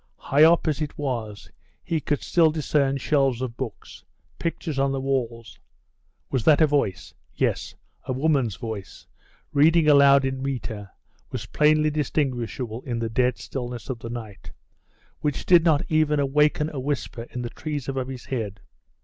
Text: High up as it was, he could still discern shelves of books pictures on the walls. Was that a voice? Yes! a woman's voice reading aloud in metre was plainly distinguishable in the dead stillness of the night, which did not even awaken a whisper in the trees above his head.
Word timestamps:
High 0.17 0.43
up 0.45 0.67
as 0.67 0.81
it 0.81 0.97
was, 0.97 1.51
he 1.83 2.01
could 2.01 2.23
still 2.23 2.49
discern 2.49 2.97
shelves 2.97 3.39
of 3.39 3.55
books 3.55 4.03
pictures 4.39 4.79
on 4.79 4.91
the 4.91 4.99
walls. 4.99 5.59
Was 6.31 6.43
that 6.45 6.59
a 6.59 6.65
voice? 6.65 7.13
Yes! 7.35 7.75
a 8.05 8.11
woman's 8.11 8.55
voice 8.55 9.05
reading 9.53 9.87
aloud 9.87 10.25
in 10.25 10.41
metre 10.41 10.89
was 11.29 11.45
plainly 11.45 11.91
distinguishable 11.91 12.81
in 12.81 12.97
the 12.97 13.09
dead 13.09 13.37
stillness 13.37 13.91
of 13.91 13.99
the 13.99 14.09
night, 14.09 14.49
which 15.19 15.45
did 15.45 15.63
not 15.63 15.85
even 15.87 16.19
awaken 16.19 16.71
a 16.71 16.79
whisper 16.79 17.27
in 17.29 17.43
the 17.43 17.51
trees 17.51 17.87
above 17.87 18.07
his 18.07 18.25
head. 18.25 18.59